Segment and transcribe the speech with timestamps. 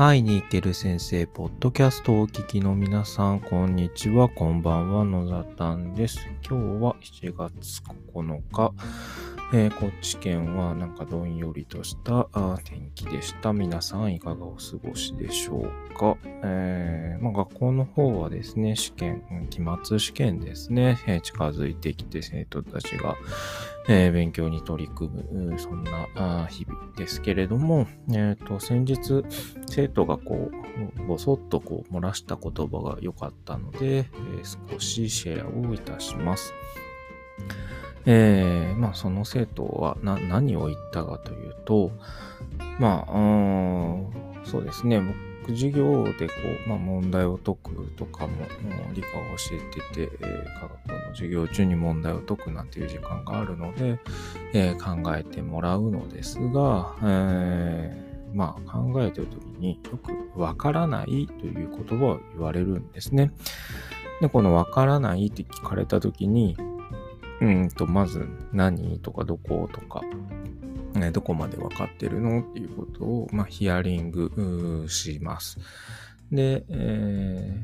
[0.00, 6.20] 会いに行ける先生、ポッドキャストをお聞きの皆さん、こんにちは、こんばんは、野田たんです。
[6.48, 7.82] 今日は7月
[8.14, 8.72] 9日、
[9.50, 13.54] えー、こっち県はなんかどんよりとしたあ天気でした。
[13.54, 23.16] 皆さんいかがお過ごしでしょうか、えーまあ、学校の方はですね、試験、期末試験ですね、えー、近づいてきて生徒たちが、
[23.88, 29.24] えー、勉強に取り組む、そんな日々ですけれども、えーと、先日、
[29.66, 30.50] 生徒がこ
[30.98, 36.52] う、ぼそっとこう漏らした言葉が良かったので、えー、少しシェアをいたします。
[38.06, 41.90] えー、まあその生徒は何を言ったかというと、
[42.78, 43.12] まあ、
[44.44, 45.16] そうですね、僕
[45.48, 46.34] 授業でこ
[46.66, 48.32] う、まあ、問題を解くとかも、
[48.94, 53.98] 理科を教えてて、えー、科学の授業中に問題を解くなんていう時間があるので、
[54.52, 63.32] えー、考えてもらうのですが、えー、まあ考えてる時によくわからないという言葉を言われるんですね。
[64.20, 66.56] で、このわからないって聞かれた時に、
[67.40, 70.02] うんと、まず何とかどことか、
[70.94, 75.58] ね、どこまで分かってるのっていうことを、まあ、ヒアリングします。
[76.32, 77.60] で、え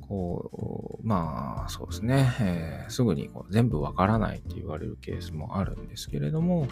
[0.00, 6.66] ー、こう、まあ、そうですね、えー、すぐにこう全部分からないって言われるケースもあるんですけれども、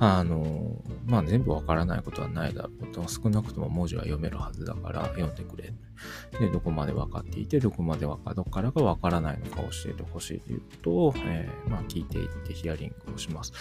[0.00, 5.72] あの、まあ、全部わからないことはないだろうと、少なくとも文字は読めるはずだから読んでくれ。
[6.38, 13.52] で、どこまで分かっていて、どこまでわか、どこからがわからないのか教えてほしいということを、えー、まあ、聞いていってヒアリングをします。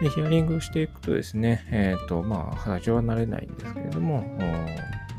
[0.00, 4.24] で、ヒアリングしていくとですね、えっ、ー、と、まあ、最初は慣れないんですけれども、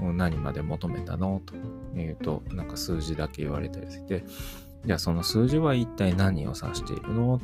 [0.01, 1.55] 何まで求めたのと
[1.97, 4.25] いうと、なんか数字だけ言われたりして、
[4.83, 7.39] じゃあその数字は一体何を指しているの、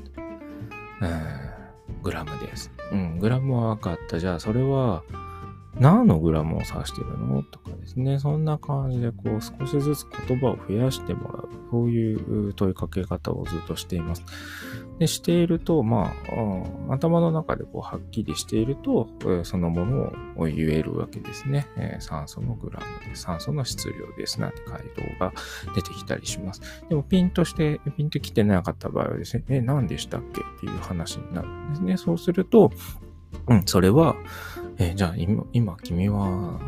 [1.02, 1.58] えー
[2.04, 2.72] グラムです。
[2.92, 4.20] うん、グラムは分かった。
[4.20, 5.04] じゃあ、それは、
[5.80, 7.44] 何のグラムを指してるの？
[7.44, 8.18] とかですね。
[8.18, 11.50] そんな感じで、こう、少しずつ言葉を増やしてもらう。
[11.70, 14.24] そういう問いかけ方をずっとしています。
[15.00, 16.14] で、していると、ま
[16.90, 19.08] あ、頭の中でこう、はっきりしていると、
[19.44, 21.68] そのものを言えるわけですね。
[21.78, 23.16] えー、酸素のグラムで。
[23.16, 25.34] 酸素の質量ですなんて回答が
[25.76, 26.62] 出てきたりします。
[26.90, 31.98] でも、ピンとして、ピンと来てなかった場合はですね、え、何でしたっけっていう話になるんですね。
[31.98, 32.72] そうすると、
[33.48, 34.16] うん、それは、
[34.78, 36.60] えー、じゃあ今、今君は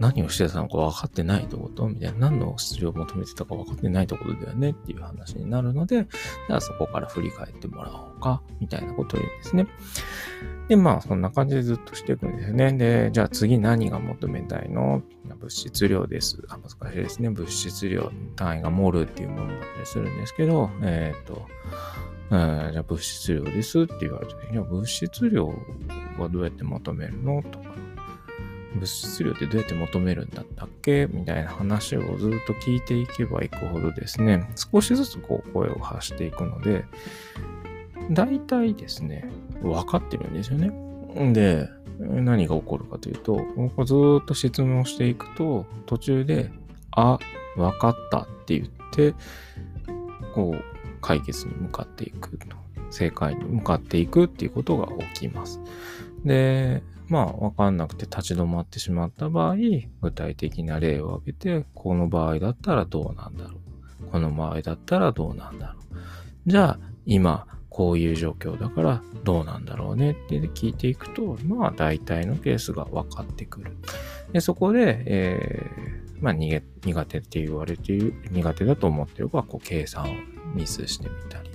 [0.00, 2.30] 何をしてたのか分かってないってことみたいな。
[2.30, 6.08] 何の質量を求めてたか分かってないってことだよねっていう話になるので、
[6.48, 9.66] じゃあそこから振り返ってもらおうか、みたいなことを言うんですね。
[10.68, 12.72] で、まあ、そんな感じでずっとしていくんですね。
[12.72, 15.02] で、じゃあ次何が求めたいの？
[15.38, 16.42] 物質量です。
[16.48, 17.30] あ、難しいですね。
[17.30, 21.46] 物質量単位がモルっていうものだったりするんですけど、えっ、ー、と、
[22.72, 25.48] じゃあ物質量ですって言われて、いや、物質量
[26.18, 27.42] はどうやって求めるの？
[27.42, 27.74] とか、
[28.74, 31.08] 物質量ってどうやって求めるんだったっけ？
[31.10, 36.84] みたいな話をずっと聞いていけばいくほどですね、少しずつこう声を発していくので、
[38.10, 39.30] 大体ですね、
[39.62, 40.72] 分かってるんですよね。
[41.32, 43.36] で、何が起こるかというと、
[43.84, 46.50] ずっと質問していくと、途中で、
[46.92, 47.18] あ、
[47.56, 49.14] 分かったって言って、
[50.34, 50.64] こう、
[51.00, 52.56] 解決に向かっていくと、
[52.90, 55.60] 正解に向かっていくっていうことが起きます。
[56.24, 59.56] で、まあ、わかんなくて立ち止まってしまった場合、
[60.00, 63.56] 具体的な例を挙げて、この場合だったらどうなんだろ
[64.06, 64.10] う。
[64.12, 65.96] この場合だったらどうなんだろう。
[66.46, 73.76] じゃあ、今、こういう状況だからどうなんだろうねって聞いていくと、まあ大体のケースが分かってくる。
[74.32, 76.60] でそこで、えー、まあ苦
[77.06, 80.14] 手って言われている、苦手だと思ってれば、こう計算を
[80.54, 81.50] ミスしてみたり、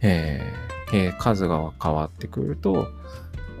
[0.00, 2.88] えーえー、数が変わってくると、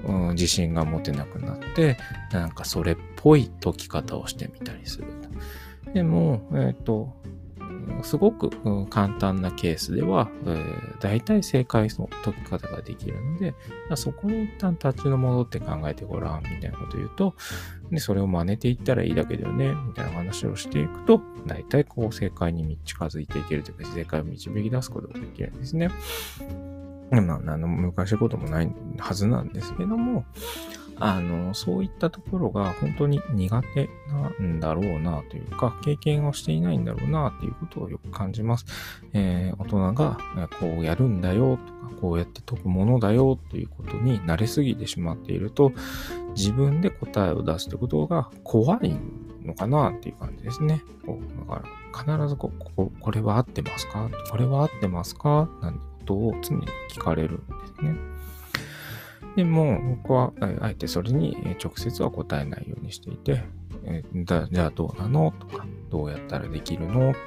[0.06, 1.96] うん、自信が持てなくなって、
[2.32, 5.06] なんかそれっぽい解き方をしてみたりする。
[5.94, 7.14] でも、えっ、ー、と、
[8.02, 8.50] すごく、
[8.88, 13.54] 簡単なケースでは、えー、大体正解の解き方ができるので、
[13.94, 17.34] そこに一旦立ちの戻って考えてごらん、みたいなこと言うと、
[17.90, 25.90] で、それを真似ていったらいいだけだよね、みたいな話をしていくと、大体こう正解に近づいていけるというか、正解を導き出すことができるんですね。
[27.20, 30.24] まあ、あの、難しいこともないはずなんですけども、
[31.00, 38.66] あの、そういったところが本当に苦手なんだろうなというか、経験をしていないんだろうなということをよく感じます。
[39.12, 40.18] えー、大人が
[40.60, 45.72] こうやるんだよとか、こうやって解くものだよということに慣れすぎてしまっていると、
[46.36, 48.96] 自分で答えを出すということが怖い
[49.44, 50.82] のかなっていう感じですね。
[51.04, 51.62] こうだか
[52.06, 54.08] ら必ずこここれは合ってますか？
[54.30, 55.48] これは合ってますか？
[55.60, 57.44] なんてことを常に聞かれるんで
[57.78, 57.94] すね。
[59.36, 63.42] でも、僕は、あえてそれに直接は答えないようにしていて、
[63.84, 67.18] えー、じゃあどうなのとか、どうやったらできるのとか、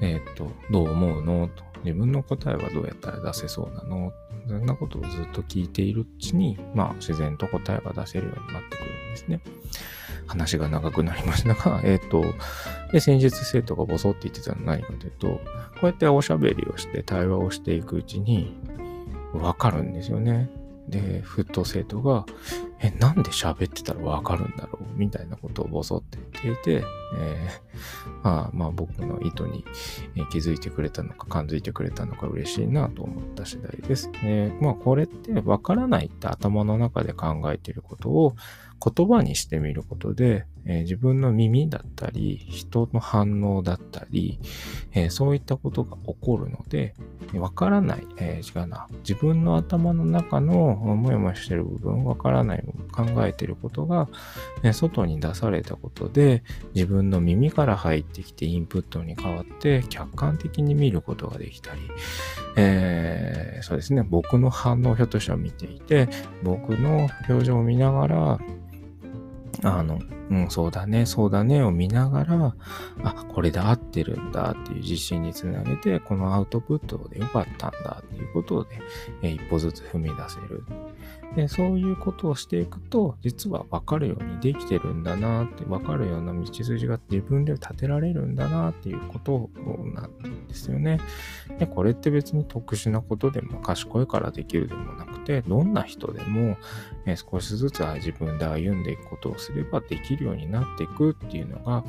[0.00, 4.12] えっ、と、どう思うのと自分の答えはどうやったら出せそうなの
[4.48, 9.40] そんなことをずっと聞いているうちに、まあ自然と答えが出せるようになってくるんですね。
[10.26, 12.24] 話が長くなりましたが、 えっ、ー、と、
[12.92, 15.40] で、先日生徒がボソって言ってたのは何かというと、こ
[15.82, 18.56] うやっておしゃべりをして対話をしていくうちに、
[19.34, 20.50] わかるんですよね。
[20.88, 22.26] で、ふっと生徒が、
[22.80, 24.98] え、なんで喋ってたらわかるんだろう？
[24.98, 26.84] みたいなことをボソって言っていて、
[27.14, 29.64] えー、まあ、まあ僕の意図に
[30.30, 34.10] 気づいてくれたのか感づいてくれたのか嬉しいなと思った次第です。
[34.22, 34.56] ね。
[34.60, 38.34] まあこれってわからないって頭の中で考えていることを
[38.78, 44.38] 言葉にしてみることで、えー、自分の耳だったり、人の反応だったり、
[44.92, 46.94] えー、そういったことが起こるので、
[47.34, 54.08] わからない、えー、違うな、自分の頭の中のもやもやしてる部分、わからない考えていることが、
[54.62, 56.42] え外に出されたことで、
[56.74, 61.80] 自分分の耳から入ってきてインプットに変わって客観的に見ることができたり、
[62.56, 66.08] えそうですね、僕の反応をひょっとしたら見ていて、
[66.42, 68.38] 僕の表情を見ながら、
[69.62, 70.00] あの、
[70.30, 72.54] うん、そうだね、そうだねを見ながら、
[73.02, 78.80] あ、これで合ってるんだっていう自信につなげて、このアウトプットで良かったんだっていうことで、
[79.22, 80.64] え一歩ずつ踏み出せる。
[81.36, 89.50] で、そういうことをしていくと、実は分かるようにできてるんだなって、分かるような道筋が自分で立てられるんだなっていうこと
[89.94, 90.98] なんですよね。
[91.58, 96.56] で、これって別に特殊なことでも賢いからできるでもなくて、どんな人でも、
[97.04, 101.84] え少しずつ自分で歩んでいくことをすればできるようになっていくっていうのが、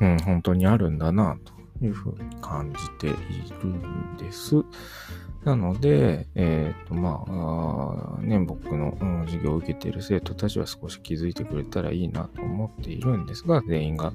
[0.00, 3.10] うん、本当にあるんだなというふうに感じてい
[3.62, 4.56] るんです。
[5.44, 8.96] なので、えっ、ー、と、まあ、ね、僕の、
[9.26, 14.12] 授業を受けている生徒たちは少し気づいてくれたらいいなと思っているんですが、全員が、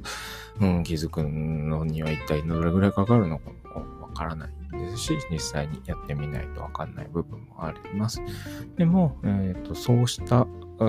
[0.62, 8.22] うん、気づくのには一体どれぐらいかかるのかもわからないですし、実際にやってみないとわかんない部分もあります。
[8.78, 10.48] でも、えっ、ー、と、そうした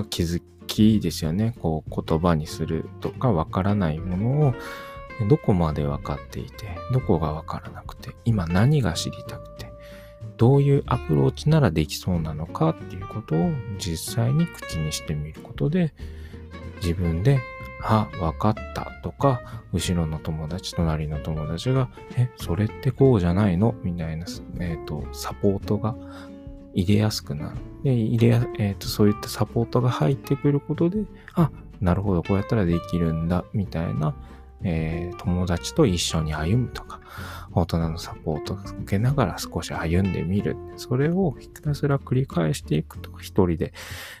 [0.09, 1.53] 気づきですよね。
[1.59, 4.53] こう、言葉にするとかわからないものを、
[5.27, 9.48] どこまで分かっていて、どこが分からなくて、今何が知りたくて、
[10.39, 15.93] どういうアプローチならできそうなのかっていうことを実際に口にしてみることで
[16.81, 17.39] 自分で
[17.81, 23.73] あ、わかったとか、後ろの友達、隣の友達が、え、それってこうじゃないの？
[23.83, 24.25] みたいな、
[24.59, 25.95] えっ、ー、と、サポートが
[26.73, 27.57] 入れやすくなる。
[27.83, 31.05] で、入れや、えっ、ー、と、そういったサポートが入ってくることで、
[31.35, 34.13] あ、なるほど、こうやったらできるんだ、みたいな、
[34.61, 36.99] えー、友達と一緒に歩むとか、
[37.53, 40.55] 大人のサポートを受けながら少し歩んでみる。
[40.77, 43.73] それをひたすら繰り返していくと、一人で、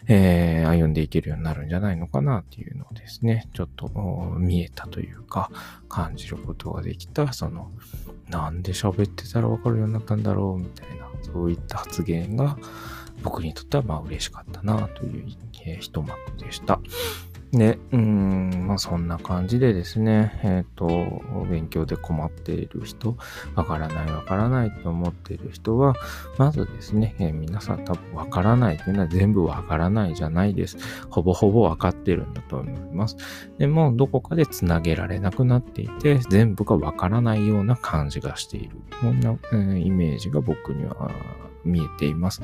[0.07, 3.89] えー、歩んでいけるようになるんじゃないのかなっていうのをですね、ちょっと
[4.37, 5.51] 見えたというか、
[5.87, 7.71] 感じることができた、その、
[8.29, 12.57] なんで喋ってたらわかるようになったんだろうみたいな、そういった発言が、
[13.23, 15.25] 僕にとってはまあ嬉しかったなという、
[15.65, 16.79] えー、一幕でした。
[17.51, 23.17] で、うん、まあそんな感じでですね、えっ、ー、と、勉強で困っている人、
[23.55, 25.95] わからないわからないと思っている人は、
[26.37, 30.77] まずですね、えー、皆さん多分わからないというのは全部わからないじゃないです。
[31.09, 33.17] ほぼほぼわかってるんだと思います。
[33.57, 38.77] でも、どこかで繋げられなくなっていて、全部がわからないような感じがしている。
[39.01, 41.09] こんな、えー、イメージが僕には
[41.65, 42.41] 見えています。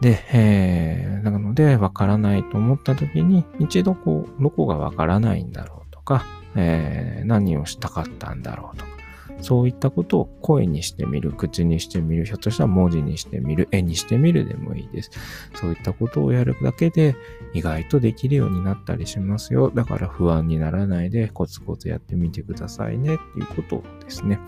[0.00, 8.98] で、えー、なので、わからないと思った時に、一度こう、どこがわからないんだろうとか、えー、何をしたかったんだろうとか、
[9.40, 15.10] そういったことを声にしてみる、口にしてみる、ひょっとしたら文字にしてみる、絵にしてみるでもいいです。
[15.54, 17.16] そういったことをやるだけで
[17.52, 19.70] 意外とできるようになったりしますよ。
[19.70, 24.40] だから不安にならないでコツコツやってみてくださいねっていうことですね、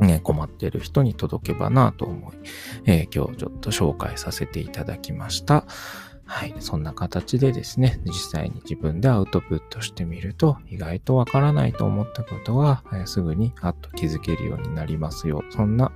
[0.00, 2.36] ね、困っている人に届けばなと思い、
[2.86, 5.66] えー、今日ちょっと紹介させていただきました。
[6.24, 6.54] はい。
[6.60, 15.42] そんな形でですね、実際に自分でアウトプットしてみると、意外とわからないと思ったことは、え、すぐにあっと気づけるようになりますよ。
[15.50, 15.90] そんな、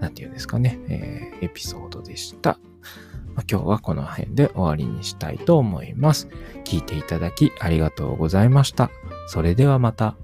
[0.00, 2.58] なんていうんですかね、えー、エピソードでした。
[3.50, 6.28] 今日はこの辺で終わりにしたいと思います。
[6.64, 8.90] 聞いていただきありがとうございました。
[9.26, 10.16] それではまた。